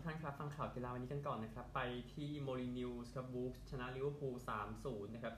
[0.00, 1.80] ทุกท่านครับ ฟังข่าวกีฬาวันนี้กันก่อนนะครับ ไป
[2.14, 4.34] ที่โมลินิวส์ครับบูฟชนะลิเวอร์พูล
[4.74, 5.34] 3-0 นะครับ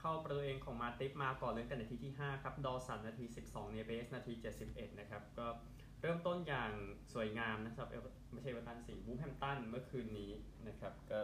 [0.00, 4.32] เข้าประตูเองของมาติฟมาก่อนเลยกันนาทีที่ 5 ครับ ดอสันนาที 12 เนเบส นาที
[4.66, 5.46] 71 นะครับ ก็
[6.00, 6.72] เริ่มต้นอย่าง
[7.12, 7.86] สวยงามนะครับ
[8.32, 10.32] ไม่ใช่เวตันสิบูฟแฮมตันเมื่อคืนนี้
[10.68, 11.18] นะครับก็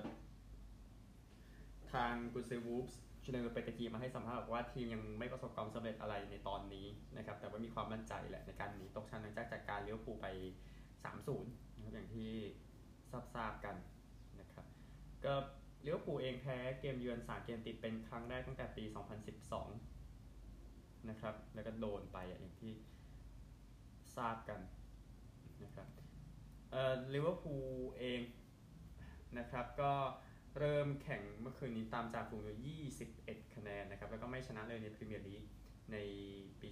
[1.93, 6.87] ทางกุนซือวูฟส์ชนเนอร์เปตะกีมาให้สัมภาษณ์บอกว่าทีมยังไม่ประสบความสำเร็จอะไรในตอนนี้
[7.17, 10.27] นะครับแต่ว่ามีความมั่นใจแหละในการหนีตกชั้นหลังจากจากการเลี้ยวภูไป
[11.05, 12.33] 3-0นะครับอย่างที่
[13.13, 13.77] ทราบๆกัน
[14.41, 14.67] นะครับ
[15.25, 15.35] ก็
[15.83, 18.85] เลี้ยวภูเองแพ้เกมเยือน3เกมติดเป็นครั้งแรกตั้งแต่ปี
[20.17, 22.73] 2012 นะครับ แล้วก็โดนไปอย่างที่
[24.17, 24.61] ทราบกัน
[25.65, 25.89] นะครับ
[26.71, 28.21] เอ่อลิเวอร์พูลเอง
[29.39, 29.93] นะครับก็
[30.59, 35.45] เริ่มแข่งเมื่อคืนนี้ตามจากฝูงอยู่ 21 คะแนนนะครับ แล้วก็ไม่ชนะเลยในพรีเมียร์ลีก
[35.93, 35.97] ใน
[36.61, 36.69] ปี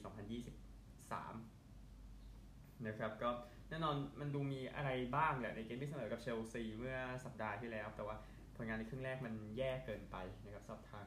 [1.60, 3.30] 2023 นะครับก็
[3.70, 8.16] แน่นอนมันดูมีอะไรบ้างแหละในเกมที่เสมอกับเชลซีเมื่อสัปดาห์ที่แล้ว แต่ว่า
[8.56, 11.06] ผลงานในครึ่งแรกมันแย่เกินไปนะครับสับทาง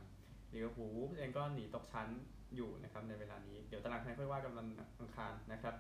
[0.54, 2.08] ลิเวอร์พูลเองก็หนีตกชั้น
[2.56, 4.68] อยู่นะครับในเวลานี้ เดี๋ยวตารางคะแนนค่อยว่ากันวัน
[5.00, 5.76] อังคารนะครับ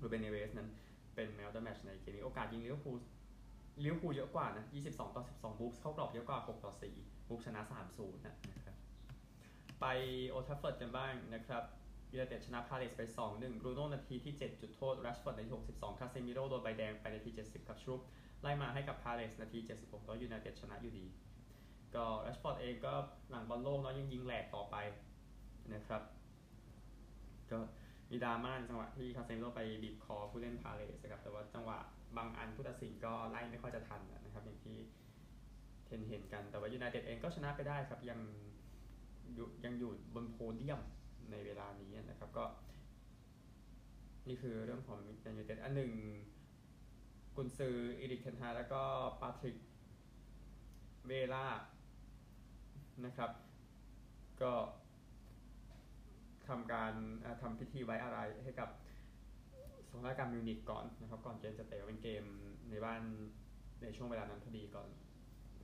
[0.00, 0.68] รูเบนเนเวสนั้น
[1.14, 2.98] เป็นแมวเดอร์แมชในเกมนี้โอกาสยิงลิเวอร์พูล
[3.84, 8.34] ลิเวอร์พูลเยอะกว่านะ 22 ต่อ 12บุ๊กเข้ากรอบเยอะกว่า 6 ต่อ 4 วูล์ฟชนะ 3-0 นะ
[8.64, 8.76] ครับ
[9.80, 9.86] ไป
[10.28, 11.62] โอลด์แทรฟฟอร์ดกันบ้างนะครับ
[12.12, 18.00] ยูไนเต็ดชนะพาเลสไป 2-1บรูโน่นาทีที่ 7 จุดโทษรัชฟอร์ดนาที 62 คาเซมิโร่โดนใบแดงไปนาที 70กับชลุปป์
[18.42, 21.06] ไล่มาให้กับพาเลสนาที 76แต่ยูไนเต็ดชนะอยู่ดี
[21.94, 22.92] ก็รัชฟอร์ดเองก็
[23.30, 24.76] หลังบอลโลกเนาะยังยิงแหลกต่อไป
[25.74, 26.02] นะครับ
[27.50, 27.58] ก็
[28.10, 31.78] มีดราม่าจังหวะที่คาเซมิโร่ไปบีบคอผู้เล่นพาเลสครับแต่ว่าจังหวะ
[32.16, 34.76] บางอันผู้ตัดสินก็ไล่ไม่ค่อยจะทันนะครับอย่างที่
[35.88, 38.20] เห็นเห็นกันแต่ว่ายูไนเต็ดเองก็ชนะไปได้ครับยัง
[39.64, 40.80] ยังอยู่บนโพเดียม
[41.30, 42.44] ในเวลานี้นะครับก็
[44.28, 45.92] นี่คือเรื่องของยูไนเต็ดอันหนึ่ง
[47.36, 48.82] กุนซืออีริกเทนฮากแล้วก็
[49.20, 49.56] ปาทริกวิ
[51.08, 51.46] เอร่า
[53.04, 53.30] นะครับ
[54.42, 54.52] ก็
[56.48, 56.92] ทำการ
[57.42, 58.68] ทำพิธีไว้อาลัยให้กับ
[59.90, 62.24] โศกนาฏกรรมมิวนิกก่อนนะครับก่อนเกมจะเตะเป็นเกม
[62.70, 63.02] ในบ้าน
[63.82, 64.88] ในช่วงเวลานั้นพอดีก่อน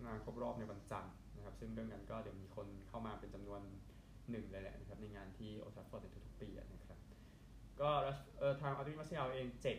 [0.04, 3.62] งานครบรอบในวันจันทร์นะครับ ซึ่งเรื่องนั้นก็เดี๋ยวมีคนเข้ามาเป็นจำนวน
[4.30, 6.98] หนึ่งเลยแหละนะครับในงานที่โอลด์แทรฟฟอร์ดในทุกๆปีนะครับ
[7.80, 7.90] ก็
[8.38, 9.78] เออทางอองโตนีมาร์กซิยาลเองเจ็บ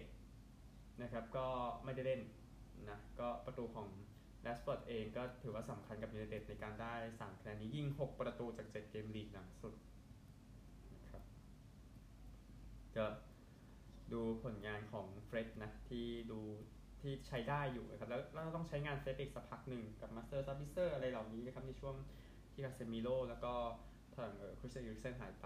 [1.01, 1.47] นะครับก็
[1.83, 2.21] ไม่ได้เล่น
[2.89, 3.87] นะก็ประตูของ
[4.41, 9.73] แรชฟอร์ดเองก็ถือว่าสำคัญกับยูไนเต็ดในการได้3คะแนนนี้ยิง 6 ประตูจาก 7 เกมลีกหลังสุด
[10.95, 11.23] นะครับ
[12.97, 13.05] ก็
[14.13, 16.39] ดูผลงานของเฟร็ดนะที่ดู
[17.01, 21.95] ที่ใช้ได้อยู่นะครับแล้วเราต้องใช้งานเฟร็ดอีกสักพักหนึ่งกับมาร์เซลซาบิตเซอร์อะไรเหล่านี้นะครับในช่วง
[22.53, 23.53] ที่คาเซมิโร่แล้วก็
[24.15, 25.45] ทางคริสเตียนเอริกเซนหายไป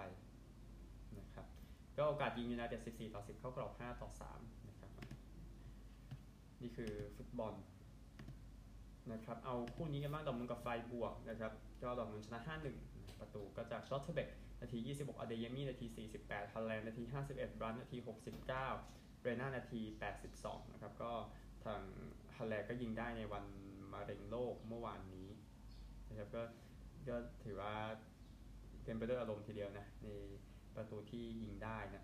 [1.20, 1.46] นะครับ
[1.98, 4.92] ก็โอกาสยิงยูไนเต็ด14 ต่อ 10 เข้ากรอบ 5 ต่อ 3 นะครับ
[6.62, 7.54] นี่คือฟุตบอล
[9.12, 11.52] นะครับ เอาคู่นี้กันบ้างดอกมุนกับไฟบวกนะครับ
[11.84, 12.40] ก็ดอกมุนชนะ
[12.80, 14.30] 5-1 ประตูก็จากชอตเทเบก
[14.62, 15.86] นาที 26อเดยมี่นาที
[16.22, 17.98] 48ฮัลแลนด์นาที 51บรันนาที
[18.40, 19.82] 69 เรน่านาที
[20.28, 21.12] 82 นะครับ ก็
[21.66, 21.82] ทาง
[22.38, 23.46] ฮัลแลนด์ก็ยิงได้ในวัน
[23.94, 25.28] มะเร็งโลกเมื่อวานนี้
[26.10, 26.44] นะครับ ก็
[27.10, 27.74] ก็ถือว่า
[28.90, 30.08] ต็มไปด้วยอารมณ์ทีเดียวนะใน
[30.76, 32.04] ประตูที่ยิงได้นะ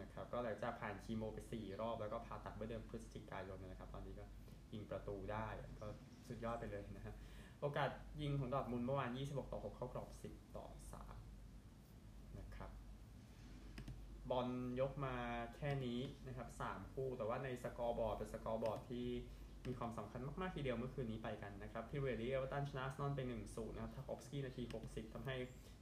[0.00, 4.24] นะครับก็หลังจากผ่านคีโมไป 4 รอบแล้วก็ผ่าตัดเมื่อเดือนพฤศจิกายนนะครับ ตอนนี้ก็
[4.72, 5.46] ยิงประตูได้
[5.80, 5.86] ก็
[6.26, 7.14] สุดยอดไปเลยนะฮะ
[7.60, 7.90] โอกาส
[8.22, 10.66] ยิงของดอร์ทมุนด์เมื่อวาน 26 ต่อ 6 เข้ากรอบ 10 ต่อ
[11.52, 12.70] 3 นะครับ
[14.30, 14.48] บอล
[14.80, 15.14] ยกมา
[15.56, 19.06] แค่นี้นะครับ 3 คู่แต่ว่าใน scoreboard เป็น scoreboard ที่
[19.68, 25.34] มีความสำคัญมาก ๆ ทีเดียวเมื่อคืนนี้ไปกันนะครับที่เรดี้เอเวอร์ตันชนะนอนไป1-0นะครับทาร์คอฟสกี้นาที 60ทำให้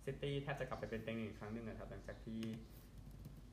[0.05, 2.41] ซิตี้แทบจะกลับไปเป็นเต็งอีกครั้งหนึ่งนะครับหลังจากที่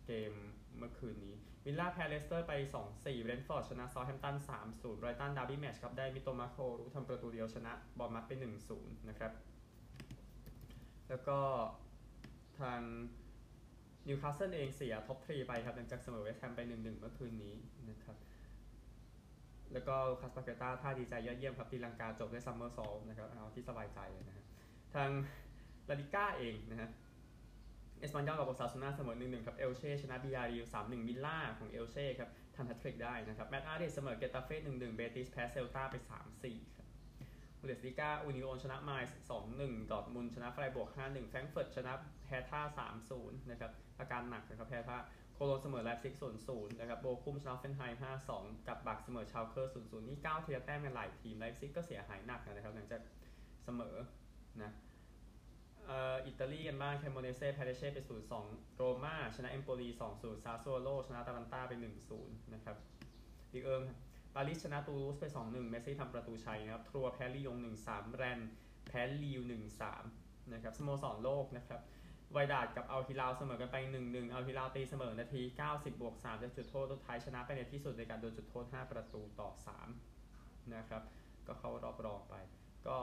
[0.06, 0.34] เกม
[0.78, 2.54] เมื่อคืนนี้วิลล่าแพ้เลสเตอร์ไป
[2.88, 4.36] 2-4เบรนฟอร์ดชนะเซาแธมป์ตัน
[4.68, 8.32] 3-0ไบรตัน derby match ครับได้มิโตมะคาโอรุทำประตูเดียวชนะบอร์นมัธไป
[8.72, 9.32] 1-0นะครับ
[11.10, 11.38] แล้วก็
[12.60, 12.82] ทาง
[14.08, 17.56] นิวคาสเซิลเองเสีย top three ไปครับหลังจากเสมอเวสต์แฮมไป 1-1 เมื่อคืนนี้
[17.90, 18.16] นะครับ
[19.74, 24.46] แล้วก็ลูคัสปาเกต้าท่าดีใจยอดเยี่ยมครับตีลังกาจบด้วย somersault นะครับเอาที่สบายใจนะฮะ
[24.96, 25.10] ทาง
[25.90, 26.90] ลาลิก้าเองนะฮะ
[28.00, 35.96] เอสปันยอลกับโอซาซูน่าเสมอ1-1ครับเอลเช่ชนะบียาริว3-1มิลล่าของเอลเช่ครับทำแฮตทริกได้นะครับแมตต์อาร์เดสเสมอเกตาเฟ่1-1เบติสแพ้เซลตาไป
[36.36, 36.88] 3-4ครับ
[37.60, 39.18] บูเดสลิก้าอูนิโอนชนะไมส์
[39.54, 41.94] 2-1ดอร์ทมุนชนะไฟบวก5-1แฟรงก์เฟิร์ตชนะ
[42.28, 44.98] แฮท่า3-0นย์นะครับอาการหนักนะครับแฮท่า
[45.42, 47.82] โคโลเสมอไลฟ์ซิก0-0นย์ศูนย์นะครับ โบคุมชนะเฟนไฮ
[48.26, 53.02] 5-2กับบักเสมอชาวเคอร์0-0นี่9เทียแต้มกันหลายทีมไลฟ์ซิกก็เสียหายหนักนะครับหลังจาก
[53.64, 53.96] เสมอ
[54.62, 54.72] นะ
[56.26, 58.00] อิตาลีกันบ้างเครโมเนเซ่แพ้เลชเช่ไป
[58.40, 61.74] 0-2 โรม่าชนะเอมโปลี 2-0 ซาสซูโอโล ชนะอตาลันตาไป
[62.14, 62.78] 1-0 นะครับ
[63.54, 63.82] ลีกเอิง
[64.36, 67.58] ปารีสชนะตูลูสไป 2-1 เมสซี่ทำประตูชัยนะครับ ทรัวส์แพ้ลียง
[67.88, 68.40] 1-3 แรน
[68.88, 69.42] แพ้ลีลล์
[69.98, 71.82] 1-3 นะครับสโมสรโลกนะครับ
[72.34, 75.42] ไวดาดกับอัลฮิลาลเสมอกันไป 1-1อัลฮิลาลตีเสมอนาที
[75.72, 79.50] 90 บวก3จากจุดโทษสุดท้ายชนะไปในที่สุดในการโดนจุดโทษ 5 ประตูต่อ
[80.12, 81.04] 3 นะครับ
[81.48, 82.36] ก็เข้ารอบรองไป
[82.88, 82.98] ก็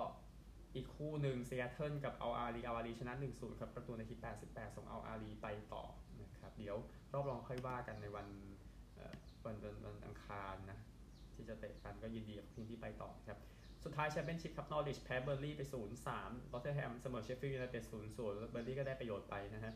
[0.75, 4.15] อีกคู่หนึ่งซีแอตเทิลกับอัลอาห์ลีอัลอาห์ลีชนะ 1-0 ครับประตูนาที
[4.47, 5.85] 88 ส่งอัลอาห์ลีไปต่อ
[6.23, 6.77] นะครับ เดี๋ยว
[7.13, 8.27] รอบรองค่อยว่ากันในวัน
[9.45, 10.79] วันวันวันอังคารนะ
[11.35, 13.39] ที่จะเตะกันก็ยินดีกับทีมที่ไปต่อครับ
[13.91, 15.63] สุดท้ายแชมเปี้ยนชิพครับนอริชแพ้เบิร์นลี่ย์ไป
[16.07, 18.15] 0-3ร็อตเธอร์แฮมเสมอเชฟฟิลด์ยูไนเต็ด0-0
[18.51, 19.73] เบิร์นลี่ย์ก็ได้ประโยชน์ไปนะฮะ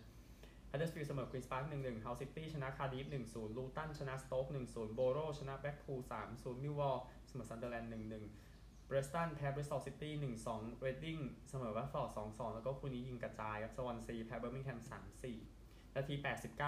[0.70, 6.00] ฮัตเดอร์สฟิลด์เสมอควีนส์พาร์ค1-1ฮัลล์ซิตี้ชนะคาร์ดิฟ1-0ลูตันชนะสโต๊ก1-0โบโรชนะแบล็คพูล
[6.30, 6.98] 3-0มิลวอล
[7.28, 7.90] เสมอซันเดอร์แลนด์
[8.40, 10.12] 1-1เพรสตันแพ้บริสตอลซิตี้
[10.46, 11.18] 1-2เรดดิ้ง
[11.50, 14.80] เสมอวัตฟอร์ด2-2แล้วก็คู่นี้ยิงกระจายครับสวอนซีแพ้เบอร์มิงแฮม
[15.38, 16.14] 3-4นาที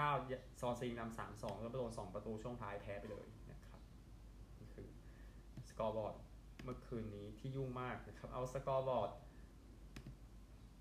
[0.03, 3.81] 89 สวอนซีนำ3-2แล้วไปโดน2ประตูช่วงท้ายแพ้ไปเลยนะครับ
[4.59, 4.87] นี่คือ
[5.71, 6.15] scoreboard
[6.65, 9.11] เมื่อคืนนี้ที่ยุ่งมากนะครับ เอา scoreboard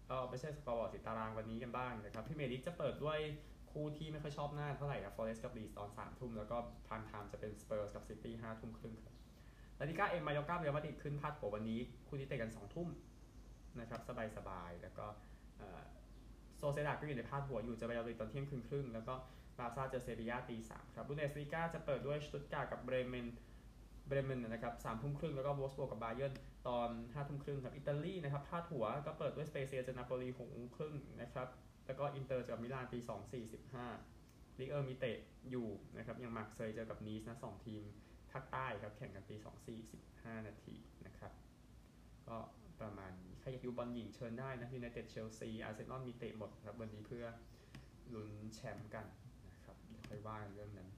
[0.08, 3.18] เออไม่ใช่ scoreboard สิตารางวันนี้กันบ้างนะครับพรีเมียร์ลีกจะเปิดด้วย
[3.70, 9.14] คู่ที่ไม่ค่อยชอบหน้าเท่าไหร่ครับฟอเรสต์กับลีดส์ตอน3ทุ่มแล้วก็ prime time จะเป็นสเปอร์สกับซิตี้5ทุ่มครึ่งครับ
[9.78, 12.88] ลาลิก้าเอ็มมายอกาเรอัลมาดริดขึ้นพาดหัววันนี้ คู่ที่เตะกัน2ทุ่ม
[13.80, 14.00] นะครับ
[14.36, 15.06] สบายๆแล้วก็
[16.56, 19.14] โซเซียดาดก็อยู่ในพาดหัวอยู่จะไปเอาเลยตอนเที่ยงคืนครึ่ง แล้วก็
[19.58, 23.26] บาร์ซ่าเจอเซบียาตีสามครับบุนเดสลีกาจะเปิดด้วยสตุตการ์ตกับเบรเมน
[24.06, 26.32] เบรเมนนะครับสามทุ่มครึ่งแล้วก็โวล์ฟสบวร์กกับบาเยร์น
[26.68, 31.48] ตอนห้าทุ่มครึ่งครับอิตาลีนะครับพาดหัวก็เปิดด้วยสเปเซียเจอนาโปลีหกโมงครึ่งนะครับ
[31.86, 33.86] แล้วก็อินเตอร์เจอกับมิลานตีสองสี่สิบห้า
[34.58, 35.18] ลีกเอิงมีเตะ
[35.50, 37.82] อยู่นะครับยังมาร์กเซย์เจอกับนีสนะสองทีม
[38.32, 40.74] ภาคใต้ครับแข่งกันตีสองสี่สิบห้านาที
[41.06, 41.32] นะครับ
[42.28, 42.38] ก็
[42.80, 47.24] ประมาณนี้ใครอยากดูบอลหญิงเชิญได้นะยูไนเต็ดเชลซีอาร์เซนอลมีเตะหมดครับวันนี้เพื่อ
[48.14, 49.06] ลุ้นแชมป์กัน
[49.52, 49.76] นะครับ
[50.08, 50.88] ค่อยว่ากันเรื่องนั้น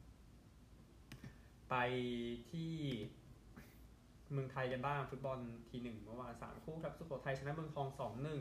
[1.71, 1.75] ไป
[2.51, 2.73] ที่
[4.33, 5.39] เมืองไทยกันบ้างฟุตบอล
[5.71, 8.41] ทีหนึ่งเมื่อวานสามคู่ครับสุโขทัยชนะเมืองทองสองหนึ่ง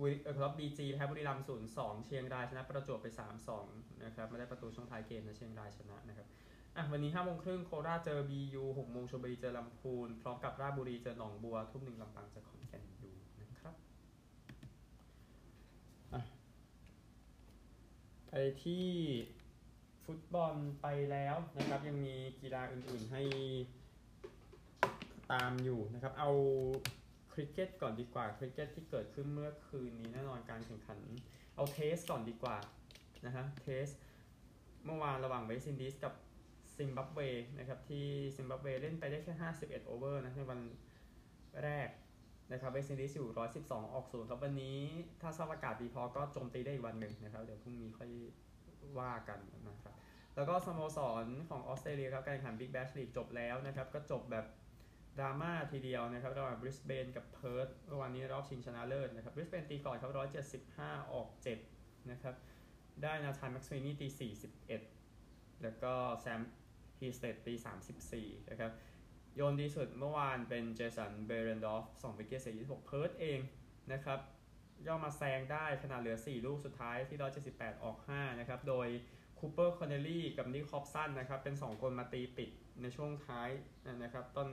[0.00, 3.66] บุรีเออครับบีจีแพ้บุรีรัมย์ศูนย์สองเชียงรายชนะประจวบไปสามสอง
[4.04, 6.26] นะครับไม่ได้ประตูช่วงท้ายเกมนะเชียงรายชนะนะครับ
[6.76, 13.74] อะวันนี้ห้าโมงครึ่งโคราชเจอบียูหกโมงชลบุรีเจอลำพูนพร้อมกับราชบุรีเจอหนองบัว ทุ่มหนึ่งลำปางเจอขอนแก่นยูนะครับ
[16.12, 16.20] อะ
[18.28, 18.32] ไป
[18.62, 18.86] ที่
[20.12, 23.22] ฟุตบอลไปแล้วนะครับยังมีกีฬาอื่นๆให้
[25.32, 26.30] ตามอยู่นะครับ เอา
[27.32, 30.98] คริกเก็ตก่อนดีกว่าคริกเก็ตที่เกิดขึ้นเมื่อคืนนี้แน่นอนการแข่งขัน
[31.54, 32.56] เอา Test ก่อนดีกว่า
[33.26, 33.86] นะฮะ Test
[34.84, 36.14] เมื่อวานระหว่างเวสต์อินดีสกับ
[36.76, 37.20] ซิมบับเว
[37.58, 38.06] นะครับที่
[38.36, 39.34] ซิมบับเวเล่นไปได้แค่
[39.64, 40.60] 51 over นะในวัน
[41.62, 41.88] แรก
[42.52, 44.80] นะครับเวสต์อินดีสอยู่ 112 ออกศูนย์ครับวันนี้
[45.20, 48.10] ถ้าสภาพอากาศดีพอก็โจมตีได้อีกวันหนึ่งนะครับ เดี๋ยวพรุ่งนี้ค่อย
[48.98, 49.94] ว่ากันนะครับ
[50.36, 54.46] แล้วก็สโมสรของออสเตรเลียครับการแข่งขันบิ๊กแบชลีกจบแล้วนะครับ ก็จบแบบ
[55.18, 60.10] ดราม่าทีเดียวนะครับระหว่างบริสเบนกับเพิร์ธเมื่อวานนี้รอบชิงชนะเลิศนะครับบริสเบนตีก่อนครับ
[60.74, 61.28] 175 ออก
[61.68, 62.34] 7 นะครับ
[63.02, 64.30] ได้นาธานแม็กซ์วีนี่ตี
[64.84, 66.40] 41 แล้วก็แซม
[67.00, 67.54] ฮีสเตดตี
[68.00, 68.70] 34 นะครับ
[69.36, 73.40] โยนดีสุดเมื่อวานเป็นเจสันเบรนดอฟ2 wicket เสีย26 เพิร์ธเอง
[73.92, 74.20] นะครับ
[74.86, 77.18] ก็มาแซงได้ขนาดเหลือ 4 ลูกสุดท้ายที่
[77.50, 78.88] 178 ออก 5 นะครับ โดย
[79.38, 82.50] คูเปอร์คอนเนลลี่กับนิคฮอบสันนะครับ เป็น 2 คนมาตีปิด
[82.82, 83.48] ในช่วงท้าย
[84.02, 84.48] นะครับต้น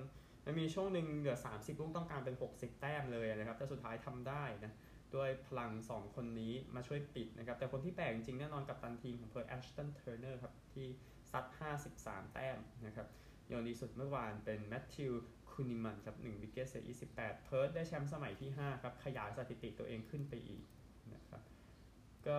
[0.46, 4.74] มันมีช่วงหนึ่งเหลือ 30 ลูกต้องการเป็น 60 แต้มเลยนะครับ แต่สุดท้ายทำได้นะ
[5.16, 10.88] ด้วยพลัง 2 คนนี้มาช่วยปิดนะครับ แต่คนที่แบกจริงแน่นอนกัปตันทีมของเพิร์ธแอชตันเทอร์เนอร์ครับ ที่
[11.32, 11.46] ซัด
[11.90, 13.08] 53 แต้มนะครับ
[13.48, 15.14] โยนดีสุดเมื่อวานเป็นแมทธิว
[15.56, 16.84] คูนีมันครับ1 wicket เสีย
[17.16, 20.64] 28 เพิร์ธได้แชมป์สมัยที่ 5 ครับ ขยายสถิติตัวเองขึ้นไปอีก
[21.14, 21.42] นะครับ
[22.28, 22.36] ก็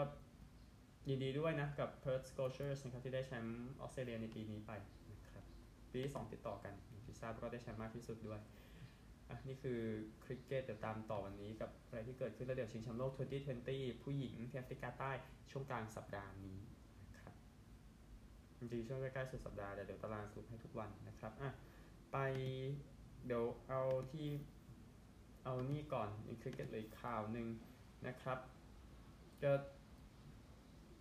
[1.09, 4.73] ยินดีด้วยนะ กับเพิร์ดสโคเชอร์สนะครับที่ได้แชมป์ออสเตรเลียในปีนี้ไป
[5.13, 5.45] นะครับ
[5.93, 8.41] ปีที่ 2 ติดต่อกันพิซซ่าก็ได้แชมป์มากที่สุดด้วย
[9.29, 9.81] อะนี่คือ
[10.25, 13.13] คริกเก็ตเดี๋ยวตามต่อวันนี้กับอะไรที่เกิดขึ้นแล้วเดี๋ยวชิงแชมป์โลก
[13.59, 15.11] 2020 ผู้หญิงที่แอฟริกาใต้
[15.51, 16.59] ช่วงกลางสัปดาห์นี้
[17.05, 17.35] นะครับ
[18.57, 21.51] จริงๆช่วงใกล้ๆสุดสัปดาห์เดี๋ยวตารางสรุปให้ทุกวันนะครับอะ
[22.13, 22.19] ไป
[23.27, 24.29] เดี๋ยวเอาที่
[25.45, 27.47] เอานี่ก่อนมีคริกเก็ตเลยข่าวหนึ่ง
[28.07, 28.39] นะครับ
[29.43, 29.53] ก็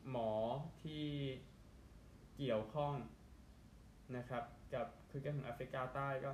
[0.10, 0.32] หมอ
[0.82, 1.06] ที่
[2.38, 2.94] เกี่ยวข้อง
[4.16, 6.32] นะครับ กับคริกเก็ตของแอฟริกาใต้ก็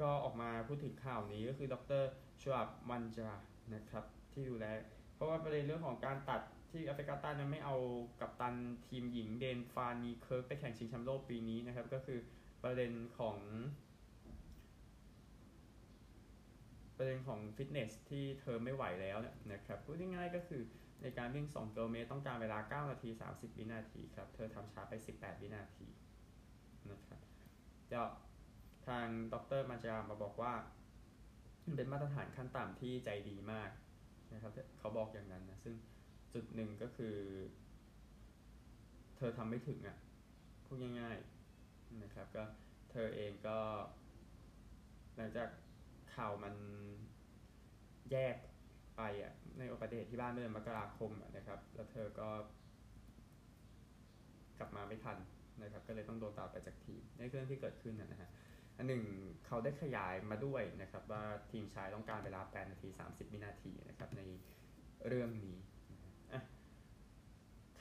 [0.00, 2.02] ก็ออกมาพูดถึงข่าวนี้ก็คือดร
[2.42, 3.30] ชวับมันจา
[3.74, 4.66] นะครับ ที่ดูแล
[5.14, 7.76] เพราะว่าประเด็นเรื่องของการตัดที่แอฟริกาใต้นั้นไม่เอา
[8.20, 8.54] กัปตัน
[8.88, 12.18] ทีมหญิงเดนฟานนีเคิร์กไปแข่งชิงแชมป์โลกปีนี้นะครับ ก็คือ
[12.62, 13.36] ประเด็นของ
[17.02, 20.62] ประเด็นของฟิตเนสที่เธอไม่ไหวแล้วเนี่ยนะครับพูดง่ายๆก็คือ
[21.02, 25.86] ในการวิ่ง2กิโลเมตรต้องการเวลา 9 นาที 30 วินาทีครับ เธอทำช้าไป 18 วินาที
[26.90, 27.20] นะครับ
[27.92, 30.52] จะางดรมาจามาบอกว่า
[31.76, 33.70] เป็นมาตรฐานขั้นต่ำที่ใจดีมาก
[34.32, 35.74] นะครับเขาบอกอย่างนั้นนะ ซึ่ง
[36.34, 37.16] จุดหนึ่งก็คือ
[39.16, 39.96] เธอทำไม่ถึงอะ่ะ
[40.66, 42.44] พูดง่ายๆนะครับก็
[42.90, 43.58] เธอเองก็
[45.16, 45.48] หลังจาก
[46.16, 46.54] ข่าวมัน
[48.12, 48.36] แยก
[48.96, 52.28] ไปอะในอุบัติเหตุที่บ้านเมื่อเดือนมกราคมนะครับ แล้วเธอก็
[54.58, 55.18] กลับมาไม่ทัน
[55.62, 58.30] นะครับ ก็เลยต้องโดนตัดไปจากทีมในเรื่องที่เกิดขึ้นนะฮะ
[58.76, 59.02] อันหนึ่ง
[59.46, 64.22] เขาได้ขยายมาด้วยนะครับ ว่าทีมชายต้องการเวลา 8 นาที 30 วินาทีนะครับใน
[65.08, 65.56] เรื่องนี้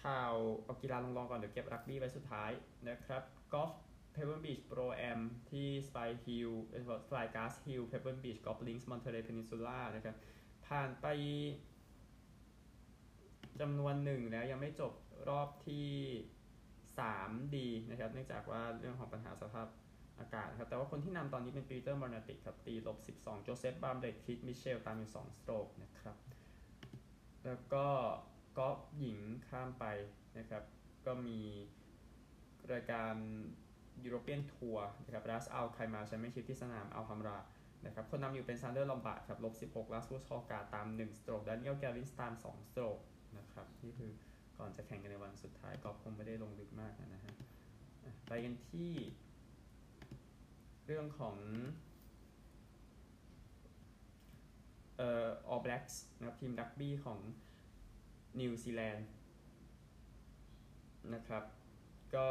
[0.04, 0.34] ข่าว
[0.64, 2.52] เอากีฬารองๆก่อนเดี๋ยวเก็บรักบี้ไว้สุดท้าย
[2.90, 3.72] นะครับกอล์ฟ
[4.20, 5.22] เพบเบิลบีชโปรแอม
[5.52, 6.52] ที่สไปฮิล
[7.06, 10.16] สไปกลาสฮิลเพบเบิลบีชกอล์ฟลิงส์มอนเทเรย์เพนินซูล่านะครับ
[10.68, 11.06] ผ่านไป
[13.62, 14.94] จำนวนหนึ่งแล้วยังไม่จบ
[15.30, 15.88] รอบที่
[16.70, 19.68] 3ดีนะครับ เนื่องจากว่าเรื่องของปัญหาสภาพ
[20.20, 26.18] อากาศครับ แต่ว่าคนที่นำตอนนี้เป็นปีเตอร์มอร์นาติกครับ ตีลบ 12 โจเซฟบรามเล็ตคีธมิตเชล ตามอยู่ 2 stroke นะครับ
[27.46, 27.88] แล้วก็
[28.58, 29.86] กอล์ฟหญิงข้ามไป
[30.38, 30.64] นะครับ
[31.06, 31.40] ก็มี
[32.72, 33.16] รายการ
[34.06, 37.38] ยูโรเปียนทัวร์นะครับรัสอัลไคมาแชมเปี้ยนชิพที่สนามอัลฮัมรา
[37.86, 43.00] นะครับคนนำอยู่เป็นซานเดอร์ลอมบาร์ดครับลบ16ลาสคูชอกาตาม 1 stroke ดานิเอลแกลินสตาม 2 stroke
[43.38, 44.12] นะครับนี่คือ
[44.58, 47.34] ก่อนจะแข่งกันในวันสุดท้ายกอล์ฟคงไม่ได้ลงลึกมากนะฮะ
[48.28, 48.92] ไปกันที่
[50.86, 51.36] เรื่องของ
[54.98, 57.20] เอ่อ All Blacks นะครับทีมรักบี้ของ
[58.40, 59.08] นิวซีแลนด์
[61.14, 61.44] นะครับ
[62.16, 62.28] ก็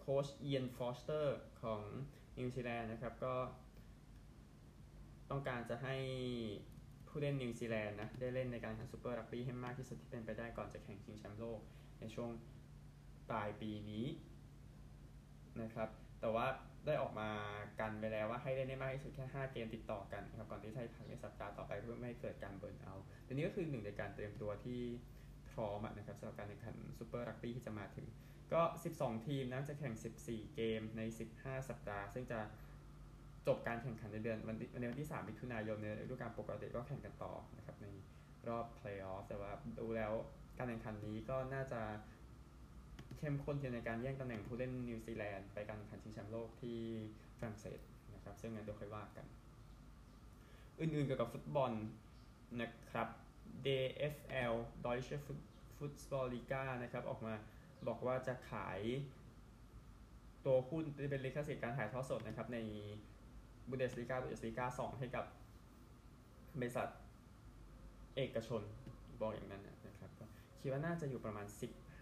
[0.00, 1.82] โค้ชเอียนฟอสเตอร์ของ
[2.38, 3.34] นิวซีแลนด์นะครับ ก็
[5.30, 5.96] ต้องการจะให้
[7.08, 11.60] ผู้เล่นนิวซีแลนด์นะ ได้เล่นในการแข่งซูเปอร์รักบี้ให้มากที่สุดที่เป็นไปได้ก่อนจะแข่งชิงแชมป์โลก
[12.00, 12.30] ในช่วง
[13.30, 14.06] ปลายปีนี้
[15.62, 15.88] นะครับ
[16.20, 16.46] แต่ว่า
[16.86, 17.28] ได้ออกมา
[17.80, 22.94] กันไปแล้วว่าให้เล่นได้มากที่สุดแค่ 5 เกมติดต่อกันนะครับก่อนที่จะพักในสัปดาห์ต่อไปเพื่อไม่ให้เกิดการ burnout
[23.26, 24.80] อันนี้ก็คือหนึ่งในการเตรียมตัวที่
[25.52, 28.06] พร้อมนะครับสำหรับการแข่งขันซูเปอร์รักบี้ที่จะมาถึง
[28.52, 28.62] ก็
[28.94, 31.02] 12 ทีมนะจะแข่ง 14 เกมใน
[31.34, 32.40] 15 สัปดาห์ ซึ่งจะ
[33.46, 37.86] จบการแข่งขันในเดือนวันในวันที่ 3 มิถุนายนในฤดูกาลปกติก็แข่งกันต่อนะครับใน
[38.48, 40.12] รอบเพลย์ออฟแต่ว่าดูแล้ว
[40.58, 41.80] การแข่งขันนี้ก็น่าจะ
[43.18, 46.78] เข้มข้นในการแย่งตำแหน่งผู้เล่นนิวซีแลนด์ไปการแข่งขันชิงแชมป์โลกที่
[47.38, 47.80] ฝรั่งเศส
[48.14, 49.26] นะครับ ซึ่งงั้นเดี๋ยวค่อยว่ากัน
[50.80, 51.72] อื่นๆเกี่ยวกับฟุตบอล
[52.60, 53.08] นะครับ
[53.64, 54.54] DFL
[54.84, 55.16] Deutsche
[55.76, 57.34] Fußball Liga นะครับ ออกมา
[57.88, 58.80] บอกว่าจะขาย
[60.46, 62.58] ตัวหุ้นที่เป็นลิขสิทธิ์การถ่ายทอดสดนะครับใน
[63.68, 65.24] บูเดสลิกาบูเดสลิกา2ให้กับ
[66.58, 66.88] บริษัท
[68.16, 68.62] เอกชน
[69.20, 70.10] บอกอย่างนั้นนะครับ
[70.60, 71.46] คิดว่าน่าจะอยู่ประมาณ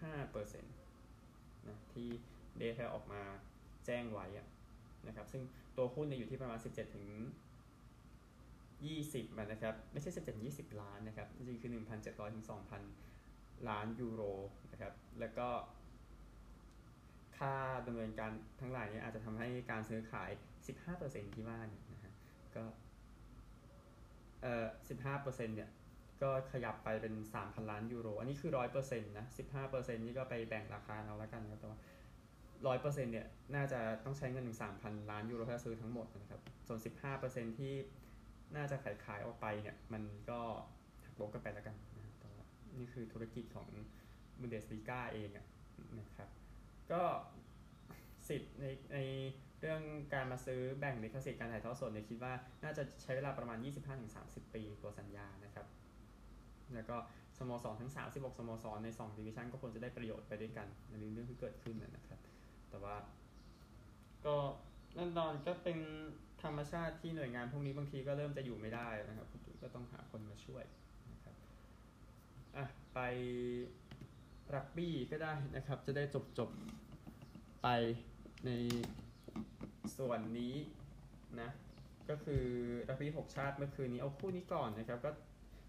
[0.01, 2.07] 15%นะที่
[2.57, 3.21] เดทออกมา
[3.85, 4.25] แจ้งไว้
[5.07, 5.43] นะครับ ซึ่ง
[5.77, 7.07] ตัวหุ้นเนี่ยอยู่ที่ประมาณ 17 ถึง
[8.81, 11.71] 20มันนะครับ ไม่ใช่ 17 20 ล้านนะครับ จริงๆคือ
[12.03, 13.18] 1,700 ถึง2,000
[13.69, 14.21] ล้านยูโร
[14.71, 15.47] นะครับ แล้วก็
[17.37, 17.53] ค่า
[17.87, 20.29] ดำเนินการทั้งหลายนี้อาจจะทำให้การซื้อขาย
[20.83, 22.13] 15%ที่ว่าเนี่ยนะฮะ
[22.55, 22.63] ก็
[24.41, 24.65] เอ่อ
[25.05, 25.69] 15%เนี่ย
[26.21, 27.13] ก็ขยับไปเป็น
[27.43, 29.25] 3,000 ล้านยูโร อันนี้คือ 100%นะ
[29.59, 31.79] 15%นี่ก็ไปแบ่งราคาเอาแล้วกันครับแต่ว่า
[32.67, 37.73] ร้อยเปอร์เซ็นต์เนี่ย น่าจะต้องใช้เงินถึงสามพันล้านยูโรเพื่อซื้อทั้งหมดนะครับ ส่วนสิบห้าเปอร์เซ็นต์ที่
[38.55, 40.39] น่าจะขายขายออกไปเนี่ย มันก็
[41.05, 41.75] หักลบกันไปแล้วกัน
[42.77, 43.67] นี่คือธุรกิจของ
[44.39, 45.29] บุนเดสลีกาเอง
[45.99, 46.29] นะครับ
[46.91, 47.01] ก็
[48.27, 48.97] สิทธิ์ในใน
[49.59, 49.81] เรื่อง
[50.13, 52.33] การมาซื้อแบ่งลิขสิทธิ์การถ่ายทอดสดเนี่ยคิดว่า
[52.63, 53.57] น่าจะใช้เวลาประมาณ
[54.05, 55.65] 25-30 ปีตัวสัญญานะครับ
[56.73, 56.97] แล้วก็
[57.37, 62.19] สโมสรทั้ง 36 สโมสรใน 2 ดิวิชั่นก็ควรจะได้ประโยชน์ไปด้วยกันในเรื่องที่เกิดขึ้นนะครับ
[62.69, 62.95] แต่ว่า
[64.25, 64.35] ก็
[64.97, 65.77] นั่นตอนก็เป็น
[66.43, 69.27] ธรรมชาติที่หน่วยงานพวกนี้บางทีก็เริ่มจะอยู่ไม่ได้นะครับ
[69.61, 70.63] ก็ต้องหาคนมาช่วย
[72.93, 72.99] ไป
[74.55, 76.49] รักบี้ก็ได้นะครับ จะได้จบจบ
[77.63, 77.67] ไป
[78.45, 78.51] ใน
[79.97, 80.55] ส่วนนี้
[81.41, 81.49] นะ
[82.09, 82.43] ก็คือ
[82.89, 85.11] รักบี้6ชาติเมื่อคืนนี้เอาคู่นี้ก่อนนะครับ ก็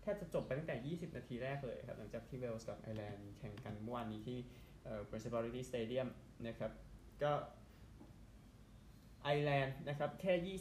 [0.03, 4.39] แทบจะจบไปตั้งแต่ 20 นาทีแรกเลยครับ หลังจากที่เวลส์กับไอร์แลนด์แข่งกันเมื่อวานนี้ที่
[4.85, 6.09] เอ่อ Principality Stadium
[6.47, 6.73] นะครับ
[7.23, 7.33] ก็
[9.23, 10.57] ไอร์แลนด์นะครับแค่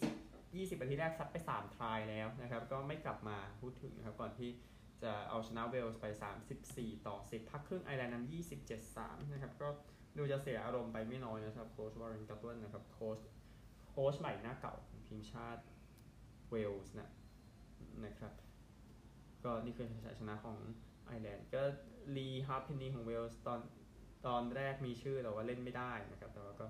[0.62, 4.50] 20 20 นาทีแรกซัดไป 3 try แล้วนะครับ ก็ไม่กลับมาพูดถึงนะครับก่อนที่
[5.04, 6.06] จะเอาชนะเวลส์ไป
[6.56, 8.32] 34 ต่อ 10 พักครึ่งไอร์แลนด์นำ
[8.80, 9.70] 27-3 นะครับ ก็
[10.18, 13.20] ดูจะเสียอารมณ์ไปไม่น้อยนะครับโค้ชวอร์เรนแกตแลนด์นะครับโค้ช
[13.90, 14.76] โค้ชใหม่หน้าเก่า
[15.08, 15.64] ทีมชาติ
[16.50, 17.10] เวลส์นะ
[18.06, 18.34] นะครับ
[19.44, 20.58] ก็นี่คือชัยชนะของ
[21.06, 21.62] ไอร์แลนด์ก็
[22.16, 23.60] ลีฮาล์ฟเพนนีของเวลส์ตอน
[24.28, 26.66] ตอนแรกมีชื่อแต่ว่าเล่นไม่ได้นะครับ แต่ว่าก็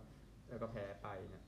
[0.50, 1.44] แล้วก็แพ้ไปนะ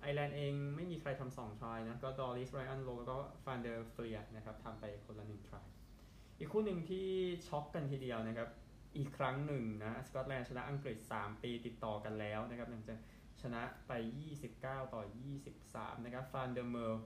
[0.00, 5.66] ไอร์แลนด์เองไม่มีใครทำสอง try นะ ก็ดอริสไรอันโลแล้วก็ฟานเดอร์เฟลียนะครับทำไปคนละหนึ่ง try
[6.38, 7.06] อีกคู่หนึ่งที่
[7.48, 8.48] ช็อกกันทีเดียวนะครับ
[8.96, 12.98] อีกครั้งหนึ่งนะสกอตแลนด์ชนะอังกฤษ 3 ปีติดต่อกันแล้วนะครับหลังจาก
[13.42, 13.92] ชนะไป
[14.42, 15.02] 29 ต่อ
[15.52, 17.02] 23 นะครับฟานเดอร์เมอร์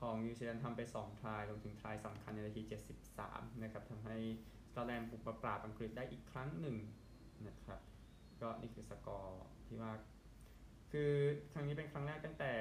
[0.00, 2.62] ของนิวซีแลนด์ทำไป 2 try รวมถึง try สำคัญในนาที
[3.12, 4.16] 73 นะครับทำให้
[4.68, 6.76] สกอตแลนด์บุกมาปราบอังกฤษได้อีกครั้งหนึ่ง
[7.48, 7.80] นะครับ
[8.40, 9.92] ก็นี่คือสกอร์ที่ว่า
[10.98, 11.16] คือ
[11.52, 12.52] ครั้งนี้เป็นครั้งแรกตั้งแต่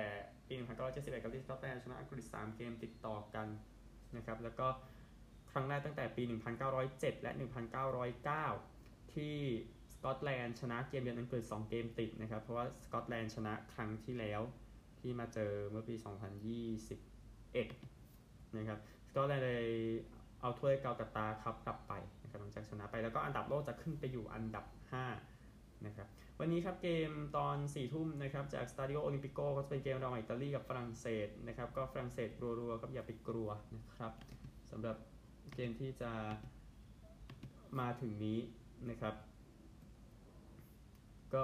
[0.47, 0.53] ปี
[0.89, 3.47] 1971 กับที่สกอตแลนด์ชนะอังกฤษ 3 เกมติดต่อกัน
[4.15, 4.67] นะครับ แล้วก็
[5.51, 6.23] ครั้งแรกตั้งแต่ปี
[6.73, 7.31] 1907 และ
[8.41, 9.35] 1909 ที่
[9.93, 14.41] สกอตแลนด์ชนะเกมเยือนอังกฤษ 2 เกมติดนะครับ เพราะว่าสกอตแลนด์ชนะครั้งที่แล้ว
[14.99, 15.95] ที่มาเจอเมื่อปี
[17.05, 19.69] 2021 นะครับ สกอตแลนด์เลย
[20.41, 25.34] เอาถ้วยเกาตาตาครับกลับไปนะครับหลังจากชนะไปแล้วก็อันดับโลกจะขึ้นไปอยู่อันดับ 5
[25.85, 26.07] นะครับ
[26.39, 32.29] วันนี้ครับเกมตอน4ี่ทุ่มนะครับจากสตาดิโอโอลิมปิโกก็จะเป็นเกมระหว่างอิตาลีกับฝรั่งเศสนะครับก็ฝรั่งเศส
[32.59, 34.11] รัวๆก็อย่าไปกลัวนะครับ
[34.71, 34.97] สำหรับ
[35.55, 36.11] เกมที่จะ
[37.79, 38.39] มาถึงนี้
[38.89, 39.15] นะครับ
[41.33, 41.43] ก็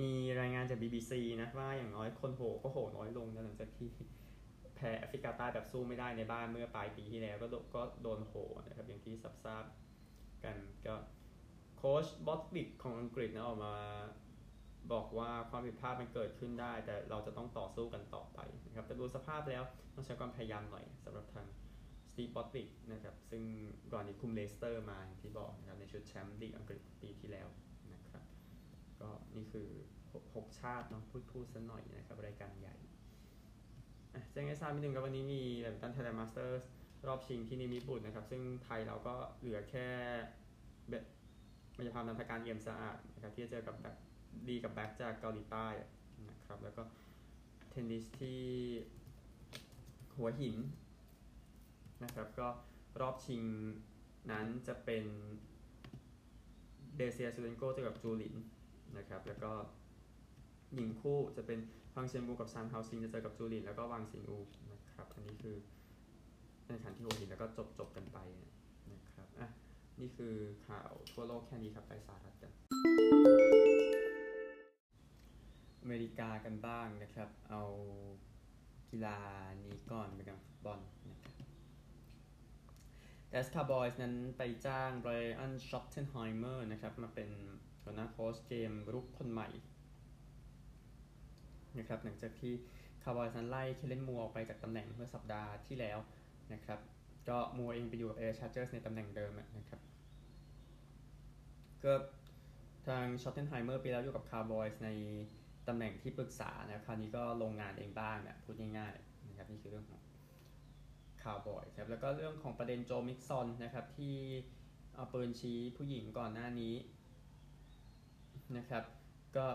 [0.00, 0.10] มี
[0.40, 3.88] รายงานจาก BBC นะว่าอย่างน้อยคนโหก็โหน้อยลงนะหลังจากที่
[4.76, 8.34] แพ้แอฟริกาใต้แบบสู้ไม่ได้ในบ้านเมื่อปลายปีที่แล้วก็ก็โดนโห
[8.66, 9.14] นะครับอย่างที่
[9.44, 9.64] ทราบ
[10.44, 10.94] กันก็
[11.76, 13.74] โค้ชบอสบิกของอังกฤษนะออกมา
[14.92, 19.62] บอกว่าความผิดพลาดมันเกิดขึ้นได้ แต่เราจะต้องต่อสู้กันต่อไปนะครับแต่ดูสภาพแล้ว
[19.94, 21.46] ต้องใช้ความพยายามหน่อยสำหรับทาง
[22.10, 23.42] สตีฟบอร์ธวิกนะครับซึ่ง
[23.92, 27.48] ก่อนนี้คุมเลสเตอร์มาอย่างที่บอกนะครับในชุดแชมป์ลีกอังกฤษปีที่แล้ว
[27.94, 28.22] นะครับ
[29.00, 29.68] ก็นี่คือ
[30.24, 32.76] 6 ชาติเนาะพูดพูดสักหน่อยนะครับรายการใหญ่
[34.32, 36.62] แจ้งให้ทราบนิดนึงครับวันนี้มีแบดมินตันไทยแลนด์มาสเตอร์
[37.08, 39.88] รอบชิงที่นิมิบุตรนะครับ ซึ่งไทยเราก็เหลือแค่
[40.88, 41.04] เบญ
[41.76, 43.96] ญาภานันทน์กาญจน์เอี่ยมสะอาดนะครับที่จะเจอกับแบ็ค
[44.48, 45.66] ดีกับแบ็คจากเกาหลีใต้
[46.28, 46.82] นะครับ แล้วก็
[47.70, 48.42] เทนนิสที่
[50.16, 50.56] หัวหิน
[52.04, 52.48] นะครับ ก็
[53.00, 53.42] รอบชิง
[54.30, 55.04] นั้นจะเป็น
[56.96, 58.34] Lesia Tsurenko เจอกับ Zhu Lin
[58.98, 59.52] นะครับ แล้วก็
[60.74, 61.58] หญิงคู่จะเป็น
[61.94, 64.38] Fang-Hsien Wu กับ Chan Hao-ching จะเจอกับ Zhu Lin แล้วก็ Wang Xinyu
[64.72, 65.56] นะครับ อันนี้คือ
[66.66, 68.18] แข่งขันที่หัวหินแล้วก็จบจบกันไป
[68.92, 69.48] นะครับอะ
[70.00, 70.34] นี่คือ
[70.68, 72.50] ข่าวทั่วโลกแค่นี้ครับไปสหรัฐกัน
[75.82, 77.62] อเมริกากันบ้างนะครับ เอา
[78.90, 79.20] กีฬา
[79.64, 81.34] นี้ก่อนเป็นการฟุตบอลนะครับ
[83.32, 87.30] Dallas Cowboys นั้นไปจ้าง Brian Schottenheimer นะครับ มาเป็น
[87.82, 89.48] หัวหน้าโค้ชเกมรุกคนใหม่
[91.78, 92.52] นะครับหลังจากที่
[93.02, 95.98] คาร์บอยส์นั้นไล่ Kellen Moore ออกไปจากตำแหน่งเมื่อสัปดาห์ที่แล้ว
[96.52, 96.80] นะครับ
[97.28, 99.80] ก็ Moore เองไปอยู่กับ LA Chargers ในตำแหน่งเดิมนะครับ
[101.84, 101.92] ก็
[102.86, 104.88] ทาง Schottenheimer ไปแล้วอยู่กับคาร์บอยส์ใน
[105.68, 110.02] ตำแหน่งที่ปรึกษานะคราวนี้ก็ลงงานเองบ้างนะพูดง่ายๆนะครับนี่คือเรื่องของ
[111.22, 114.14] คาร์บอยส์ครับแล้วก็เรื่องของประเด็น Joe Mixon นะครับที่
[114.94, 116.74] เอาปืนชี้ผู้หญิงก่อนหน้านี้
[118.56, 118.84] นะครับ
[119.36, 119.46] ก็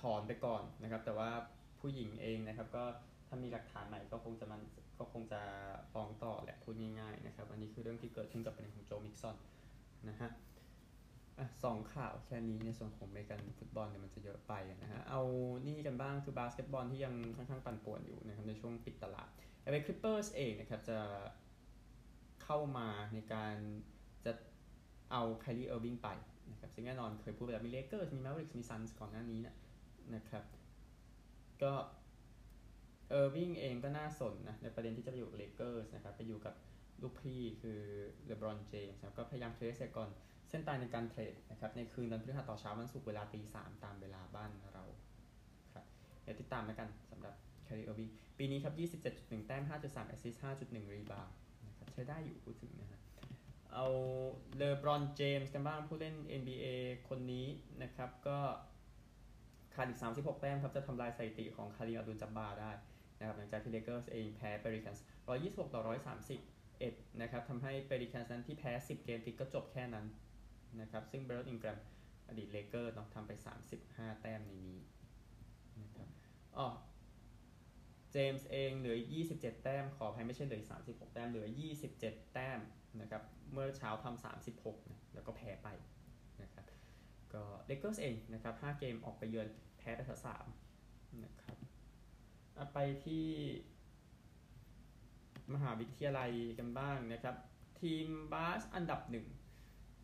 [0.00, 1.30] ถอนไปก่อนนะครับ แต่ว่า
[1.80, 2.84] ผู้หญิงเองนะครับก็
[3.34, 4.62] ถ้ามีหลักฐานใหม่ก็คงจะมัน
[4.98, 5.40] ก็คงจะ
[5.92, 9.36] ฟ้องต่อแหละพูดง่ายๆนะครับ อันนี้คือเรื่องที่เกิดขึ้นกับประเด็นของ Joe Mixon
[10.08, 10.30] นะฮะ
[11.64, 15.22] สองข่าวแค่นี้ในส่วนของเมกันฟุตบอลเนี่ยมันจะเยอะไปนะฮะ เอา
[15.66, 19.28] นี่กันบ้างคือบาสเกตบอลที่ยังค่อนข้างปั่นป่วนอยู่นะครับในช่วงปิดตลาด
[19.62, 20.98] LA Clippers เองนะครับจะ
[22.44, 23.56] เข้ามาในการ
[24.24, 24.32] จะ
[25.12, 26.08] เอา Kyrie Irving ไป
[26.50, 29.54] นะครับซึ่งแน่นอนเคยพูดไปแล้วมีเลเกอร์มี Mavericks มี Suns ก่อนหน้านี้นะ
[30.14, 30.44] นะครับ
[31.62, 31.72] ก็
[33.12, 36.54] Irving เองก็น่าสนนะในประเด็นที่จะไปอยู่เลเกอร์สนะครับไปอยู่กับ
[37.02, 37.80] ลูกพี่คือ
[38.26, 40.10] LeBron James ก็พยายาม trade เสร็จก่อน
[40.48, 44.84] เส้นตายในการ trade นะครับในคืนวันพฤหัสต่อเช้าวันศุกร์เวลาตีสามตามเวลาบ้านเรา
[45.74, 45.84] ครับ
[46.22, 48.06] เดี๋ยวติดตามแล้วกันสำหรับ Kyrie Irving
[48.38, 48.74] ปีนี้ครับ
[49.10, 51.28] 27.1 แต้ม 5.3 assist 5.1 rebound
[51.66, 53.00] นะครับใช้ได้อยู่พูดถึงนะฮะ
[53.72, 53.86] เอา
[54.56, 56.66] LeBron James กันบ้างผู้เล่น NBA
[57.08, 57.46] คนนี้
[57.82, 58.38] นะครับก็
[59.74, 62.70] ขาดอีก 36 แต้มครับจะทำลายสถิติของ Kareem Abdul-Jabbar ได้
[63.22, 65.04] นะครับหลังจากที่เลเกอร์สเองแพ้ Pelicans
[65.38, 65.82] 126 ต่อ
[66.50, 70.06] 131 นะครับทำให้ Pelicans นั้นที่แพ้ 10 เกมติดก็จบแค่นั้น
[70.80, 71.78] นะครับซึ่ง Brandon Ingram
[72.28, 73.32] อดีตเลเกอร์เนาะทำไป
[73.76, 74.78] 35 แต้มในนี้
[75.82, 76.08] นะครับ
[76.56, 76.66] อ๋อ
[78.12, 78.96] James เองเหลือ
[79.30, 81.48] 27 แต้ม ขออภัยไม่ใช่เหลือ 36 แต้ม เหลือ
[81.90, 82.60] 27 แต้ม
[83.00, 84.24] นะครับ เมื่อเช้าทำ
[84.56, 85.68] 36นะแล้วก็แพ้ไป
[86.42, 86.64] นะครับ
[87.34, 91.32] ก็เลเกอร์สเองนะครับ 5 เกมออกไปเยือนแพ้ไปทั้ง3นะ
[92.72, 93.26] ไปที่
[95.54, 97.36] มหาวิทยาลัยกันบ้างนะครับ
[97.80, 99.26] ทีมบาสอันดับหนึ่ง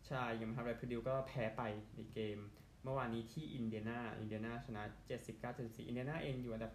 [0.09, 1.61] ชายอย่างมหาวิทยาลัยพดิวก็แพ้ไป
[1.95, 2.37] ในเกม
[2.83, 4.83] เมื่อวานนี้ที่อินเดียนาอินเดียนาชนะ
[5.19, 6.73] 79 74 อินเดียนาเองอยู่อันดับ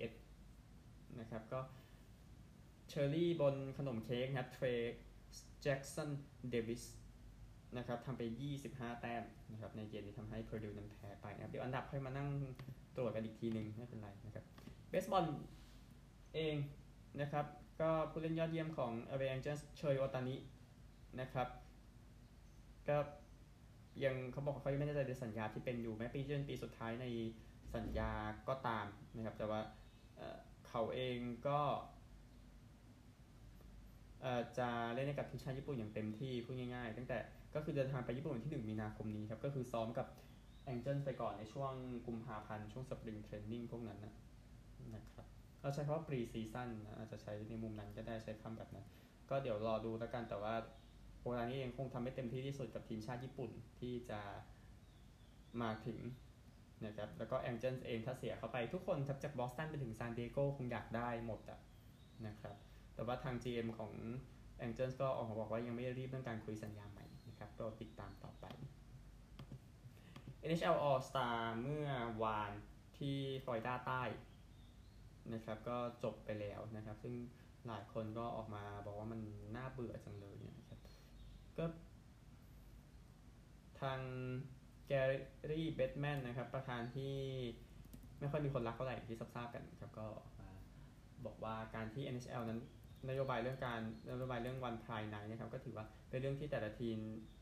[0.00, 1.60] 21 นะครับก็
[2.88, 4.66] เชอร์รี่บนขนมเค้กนะครับ Trayce
[5.62, 6.84] Jackson-Davis
[7.76, 8.22] นะครับทำไป
[8.62, 12.28] 25 แต้มนะครับในเกมนี้ทำให้ Purdue นั้นแพ้ไปนะครับเดี๋ยวอันดับค่อยมานั่ง
[12.96, 14.44] ตรวจกันอีกทีหนึ่งไม่เป็นไรนะครับ
[14.92, 15.26] เบสบอล
[16.34, 16.56] เอง
[17.20, 17.46] นะครับ
[17.80, 20.36] ก็ผู้เล่นยอดเยี่ยมของ LA Angels Shohei Ohtani
[21.20, 21.48] นะครับ
[22.88, 22.96] ก็
[24.04, 27.06] ยังเขาบอกเขายังไม่ได้ใจในสัญญาที่เป็นอยู่แม้ปีจนปีสุดท้ายใน
[27.74, 28.10] สัญญา
[28.48, 29.60] ก็ตามนะครับ แต่ว่า
[30.68, 31.60] เขาเองก็
[34.58, 37.18] จะเล่นในกับทีมชาติญี่ปุ่นอย่างเต็มที่พูดง่ายๆ ตั้งแต่
[37.54, 40.06] ก็คือเดินทางไปญี่ปุ่นวันที่ 1 มีนาคมนี้ครับ ก็คือซ้อมกับ
[40.64, 41.72] Angels ไปก่อนในช่วง
[42.06, 44.14] กุมภาพันธ์ช่วง spring training พวกนั้นนะ
[44.94, 45.26] นะครับ
[45.60, 48.86] เราใช้คำว่า preseason นะอาจจะใช้ในมุมนั้นก็ได้ใช้คำแบบนั้น
[49.30, 50.54] ก็เดี๋ยวรอดูแล้วกันแต่ว่า
[51.20, 54.20] Ohtani เองคงทำให้เต็มที่ที่สุดกับทีมชาติญี่ปุ่นที่จะ
[55.62, 55.98] มาถึง
[56.86, 61.60] นะครับแล้วก็แองเจิลเองถ้าเสียเข้าไปทุกคนจากบอสตันไปถึงซานดิเอโกคงอยากได้หมดอะ
[62.26, 62.56] นะครับ
[62.94, 63.92] แต่ว่าทาง GM ของ
[64.64, 68.46] a n g e l s ก็ออกมาบอกว่ายังไม่รีบเรื่องการคุยสัญญาใหม่นะครับรอติดตามต่อไป
[70.48, 71.88] NHL All Star เมื่อ
[72.24, 72.52] วาน
[72.98, 74.02] ที่ฟลอริดาใต้
[75.34, 77.14] นะครับก็จบไปแล้วนะครับ ซึ่ง
[77.66, 79.20] หลายคนก็ออกมาบอกว่ามัน
[79.56, 80.78] น่าเบื่อจังเลยนะครับ
[81.58, 81.64] ก็
[83.80, 84.00] ทาง
[84.86, 87.14] Gary Bettman นะครับ ประธานที่
[88.20, 90.06] ไม่ค่อยมีคนรักเท่าไหร่ที่ทราบกันครับก็
[90.38, 90.48] มา
[91.26, 92.60] บอกว่าการที่ NHL นั้น
[93.08, 93.80] นโยบายเรื่องการ
[94.10, 96.96] นโยบายเรื่องวัน Pride Night นะครับ ก็ถือว่าเป็นเรื่องที่แต่ละทีม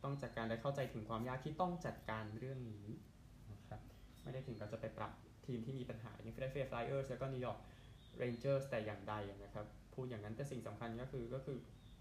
[0.05, 2.87] ต้องจัดการและเข้าใจถึงความยากที่ต้องจัดการเรื่องนี้
[3.53, 3.81] นะครับ
[4.23, 5.13] ไม่ได้ถึงกับจะไปปรับ
[5.51, 7.59] ทีมที่มีปัญหาอย่าง Philadelphia Flyers แล้วก็ New York
[8.19, 11.57] Rangers แต่อย่างใดนะครับ พูดอย่างนั้นแต่สิ่งสำคัญก็คือก็คือ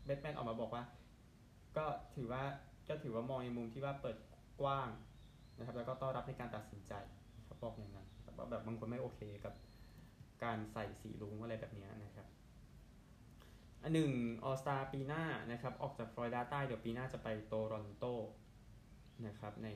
[0.05, 0.83] Bettman ออกมาบอกว่า
[1.77, 1.85] ก็
[2.15, 2.43] ถือว่า
[2.89, 4.17] ก็ถือว่ามองในมุมที่ว่าเปิด
[4.62, 4.89] กว้าง
[5.57, 6.93] นะครับ แล้วก็ต้อนรับในการตัดสินใจ
[7.45, 8.07] เขาบบอกอย่างนั้น
[8.38, 9.53] ว่าแบบบางคนไม่โอเคกับ
[10.43, 12.27] การใส่สีรุ้งอะไรแบบนี้นะครับ
[13.83, 14.12] อันหนึ่ง
[14.45, 18.05] All-Star ปีหน้านะครับ ออกจากฟลอริดาใต้เดี๋ยวปีหน้าจะไปโตรอนโต
[19.27, 19.69] นะครับใน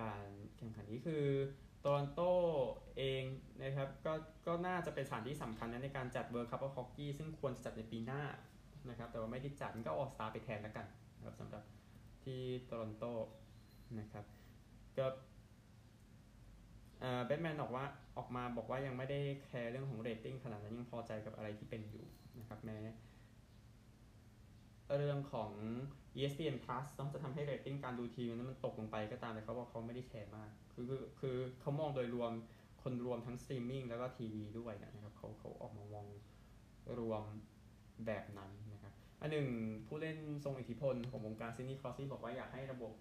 [0.00, 1.24] การแข่งขันนี้คือ
[1.80, 2.20] โตรอนโต
[2.98, 3.22] เอง
[3.62, 4.14] นะครับก็
[4.46, 8.22] ก็ น่าจะเป็นสถานที่สำคัญนะในการจัด World Cup ฮอกกี้ซึ่งควรจะจัดในปีหน้า
[8.90, 11.62] นะครับ แต่ว่าไม่ได้จัดก็ All-Star ไปแทนแล้วกันนะครับสำหรับ
[12.24, 13.04] ที่โตรอนโต
[13.98, 14.24] นะครับ
[14.98, 15.06] ก็
[17.24, 17.84] Bettman บอกว่า
[18.16, 22.04] ออกมาบอกว่ายังไม่ได้ care เรื่องของเรตติ้งขนาดนั้นยังพอใจกับอะไรที่เป็นอยู่
[22.38, 22.78] นะครับแม้
[24.98, 25.50] เรื่องของ
[26.16, 32.32] ESPN Plus ต้องจะทำให้เรตติ้งการดูทีวีนั้นมันตกลงไปก็ตามแต่เขาบอกเขาไม่ได้ care มาก คือคือคือเขามองโดยรวม
[32.84, 36.06] คนรวมทั้งสตรีมมิ่งแล้วก็ทีวีด้วยนะครับเขาเขาออกมามอง
[36.98, 37.22] รวม
[38.06, 39.48] แบบนั้นนะครับอันหนึ่ง
[39.86, 42.92] ผู้เล่นทรงอิทธิพลของวงการ Sidney Crosby บอกว่าอยากให้ระบบ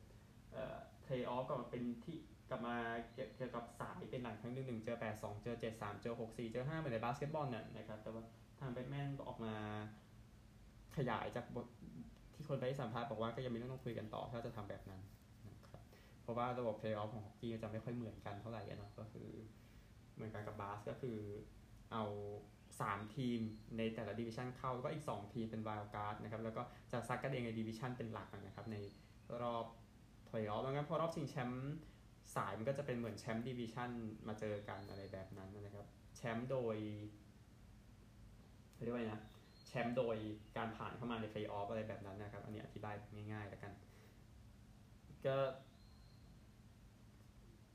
[0.52, 2.18] เอ่อเพลย์ออฟกลับมาเป็นที่
[2.50, 2.76] กลับมา
[3.14, 8.24] เกี่ยวกับสายเป็นหลังครั้งหนึ่งหนึ่งเจอแปดสองเจอเจ็ดสามเจอหกสี่เจอห้าเหมือนในบาสเกตบอลน่ะนะครับแต่ว่า
[8.60, 9.54] ทาง Bettman ออกมา
[10.98, 11.68] ขยายจากบท
[12.34, 15.02] ที่คนไปสัมภาษณ์บอกว่าก็ยังมีเรื่องต้องคุยกันต่อถ้าจะทำแบบนั้น
[15.48, 15.82] นะครับ
[16.22, 19.28] เพราะว่าระบบเพลย์ออฟของฮอกกี้จะไม่ค่อยเหมือนกันเท่าไหร่นะก็คือ
[20.14, 21.18] เหมือนกันกับบาสก็คือ
[21.92, 22.04] เอา
[22.60, 23.40] 3 ทีม
[23.78, 28.78] ในแต่ละดิวิชันเข้าแล้วก็อีก 2 ทีมเป็น wild card นะครับแล้วก็จะซัดกันเองในดิวิชันเป็นหลักนะครับใน
[29.42, 29.66] รอบ
[30.26, 31.76] เพลย์ออฟแล้วงั้นพอรอบชิงแชมป์
[32.36, 33.90] สายมันก็จะเป็นเหมือนแชมป์ดิวิชัน
[34.28, 36.78] มาเจอกันอะไรแบบนั้นนะครับแชมป์โดย
[38.84, 39.22] เรียกว่าไงนะ
[39.68, 40.18] แชมป์โดย
[40.58, 42.96] การผ่านเข้ามาในเพลย์ออฟอะไรแบบนั้นนะครับ อันนี้อธิบาย
[43.32, 43.74] ง่ายๆแล้วกัน
[45.26, 45.38] ก็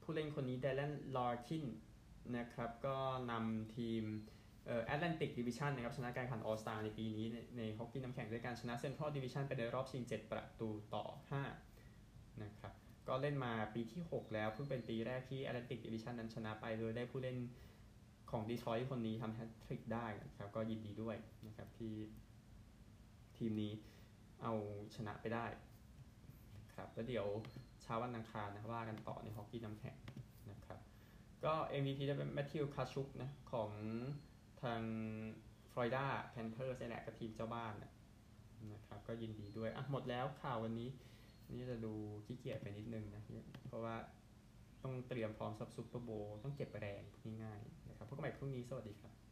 [0.02, 1.64] ผู้เล่นคนนี้ดีแลนลาร์คิน
[2.36, 2.96] นะครับก็
[3.30, 4.02] นำทีม
[4.66, 7.26] เอ่อแอตแลนติกดิวิชันนะครับชนะการแข่งขันออลสตาร์ในปีนี้
[7.58, 11.04] ในฮอกกี้น้ำแข็งด้วยการชนะเซ็นทรัลดิวิชันไปในรอบชิง 7 ประตูต่อ
[11.72, 12.72] 5 นะครับ
[13.08, 17.36] ก็เล่นมาปีที่ 6 แล้วเพิ่งเป็นปีแรกที่แอตแลนติกดิวิชันนั้นชนะไปโดยได้ผู้เล่น
[18.30, 21.94] ของดีทรอยต์คนนี้ทำแฮตทริกได้นะครับก็ยินดีด้วยนะครับที่
[23.36, 23.72] ทีมนี้
[24.42, 24.52] เอา
[24.96, 25.46] ชนะไปได้
[26.74, 27.26] ครับแล้วเดี๋ยว
[27.82, 29.96] เช้าวันอังคารนะว่ากันต่อในฮอกกี้น้ำแข็ง
[31.44, 33.70] ก็ MVP จะเป็นแมทธิวคาชุกนะของ
[34.62, 34.82] ทาง
[35.72, 40.88] ฟลอริดาแพนเทอร์สแหละกับทีมเจ้าบ้านนะครับก็ยินดีด้วยอะหมดแล้วข่าววันนี้
[41.52, 41.94] นี่จะดู
[42.26, 43.22] ขี้เกียจไปนิดนึงนะ
[43.66, 43.96] เพราะว่า
[44.82, 46.10] ต้องเตรียมพร้อมซับซุปเปอร์โบ
[46.44, 47.02] ต้องเก็บแรง
[47.42, 49.27] ง่ายๆนะครับพบกันใหม่พรุ่งนี้สวัสดีครับ